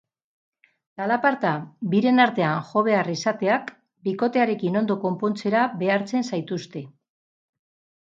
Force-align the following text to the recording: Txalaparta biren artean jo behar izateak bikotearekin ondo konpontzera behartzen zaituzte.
Txalaparta 0.99 1.49
biren 1.91 2.23
artean 2.23 2.63
jo 2.69 2.81
behar 2.87 3.09
izateak 3.15 3.69
bikotearekin 4.07 4.79
ondo 4.81 4.95
konpontzera 5.05 5.63
behartzen 5.83 6.27
zaituzte. 6.31 6.83